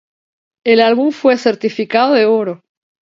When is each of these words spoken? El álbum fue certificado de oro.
El 0.65 0.79
álbum 0.81 1.11
fue 1.11 1.37
certificado 1.37 2.15
de 2.15 2.25
oro. 2.25 2.63